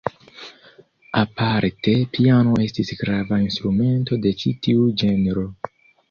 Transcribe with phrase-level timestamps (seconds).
[1.23, 5.45] Aparte piano estis grava instrumento de ĉi tiu ĝenro.